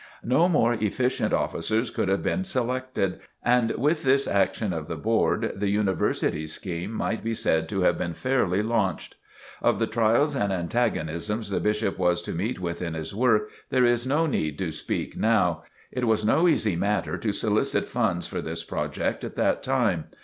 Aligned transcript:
No 0.23 0.49
more 0.49 0.73
efficient 0.73 1.31
officers 1.31 1.91
could 1.91 2.07
have 2.07 2.23
been 2.23 2.43
selected, 2.43 3.19
and 3.43 3.69
with 3.73 4.01
this 4.01 4.27
action 4.27 4.73
of 4.73 4.87
the 4.87 4.95
Board, 4.95 5.53
the 5.55 5.69
University 5.69 6.47
scheme 6.47 6.91
might 6.91 7.23
be 7.23 7.35
said 7.35 7.69
to 7.69 7.81
have 7.81 7.99
been 7.99 8.15
fairly 8.15 8.63
launched. 8.63 9.13
Of 9.61 9.77
the 9.77 9.85
trials 9.85 10.35
and 10.35 10.51
antagonisms 10.51 11.51
the 11.51 11.59
Bishop 11.59 11.99
was 11.99 12.23
to 12.23 12.31
meet 12.31 12.59
with 12.59 12.81
in 12.81 12.95
his 12.95 13.13
work, 13.13 13.51
there 13.69 13.85
is 13.85 14.07
no 14.07 14.25
need 14.25 14.57
to 14.57 14.71
speak 14.71 15.15
now. 15.15 15.61
It 15.91 16.05
was 16.07 16.25
no 16.25 16.47
easy 16.47 16.75
matter 16.75 17.15
to 17.19 17.31
solicit 17.31 17.87
funds 17.87 18.25
for 18.25 18.41
this 18.41 18.63
project 18.63 19.23
at 19.23 19.35
that 19.35 19.61
time. 19.61 20.05